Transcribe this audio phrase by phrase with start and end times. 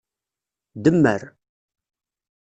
[0.83, 1.25] Demmer.